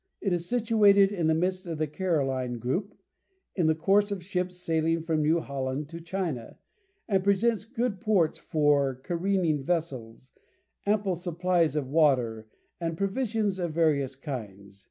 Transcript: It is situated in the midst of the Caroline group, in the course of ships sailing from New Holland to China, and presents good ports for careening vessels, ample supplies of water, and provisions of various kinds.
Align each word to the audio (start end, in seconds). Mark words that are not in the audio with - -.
It 0.19 0.33
is 0.33 0.49
situated 0.49 1.11
in 1.11 1.27
the 1.27 1.35
midst 1.35 1.67
of 1.67 1.77
the 1.77 1.85
Caroline 1.85 2.57
group, 2.57 2.95
in 3.55 3.67
the 3.67 3.75
course 3.75 4.11
of 4.11 4.23
ships 4.25 4.57
sailing 4.57 5.03
from 5.03 5.21
New 5.21 5.39
Holland 5.41 5.89
to 5.89 6.01
China, 6.01 6.57
and 7.07 7.23
presents 7.23 7.65
good 7.65 7.99
ports 8.01 8.39
for 8.39 8.95
careening 8.95 9.63
vessels, 9.63 10.31
ample 10.87 11.15
supplies 11.15 11.75
of 11.75 11.87
water, 11.87 12.47
and 12.79 12.97
provisions 12.97 13.59
of 13.59 13.73
various 13.73 14.15
kinds. 14.15 14.79